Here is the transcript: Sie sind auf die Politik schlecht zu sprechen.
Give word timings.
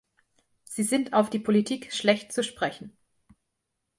Sie 0.63 0.81
sind 0.81 1.13
auf 1.13 1.29
die 1.29 1.37
Politik 1.37 1.93
schlecht 1.93 2.31
zu 2.33 2.43
sprechen. 2.43 2.97